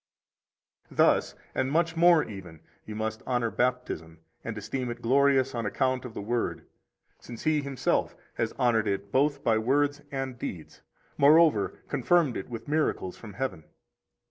[0.87, 5.67] 21 Thus, and much more even, you must honor Baptism and esteem it glorious on
[5.67, 6.65] account of the Word,
[7.19, 10.81] since He Himself has honored it both by words and deeds;
[11.19, 13.63] moreover, confirmed it with miracles from heaven.